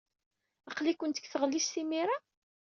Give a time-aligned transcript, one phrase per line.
[0.69, 2.17] Aql-ikent deg tɣellist imir-a.